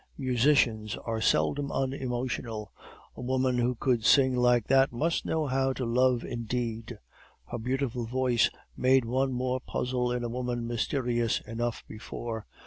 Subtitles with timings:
[0.17, 2.73] Musicians are seldom unemotional;
[3.15, 6.97] a woman who could sing like that must know how to love indeed.
[7.51, 12.47] Her beautiful voice made one more puzzle in a woman mysterious enough before.